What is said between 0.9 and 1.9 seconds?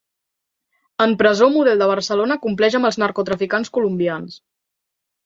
En presó model de